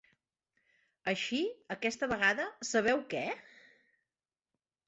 [1.11, 1.41] Així,
[1.77, 3.25] aquesta vegada, sabeu què?